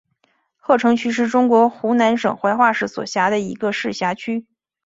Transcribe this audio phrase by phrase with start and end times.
[0.55, 4.47] 鹤城区是中国湖南省怀化市所辖的一个市辖区。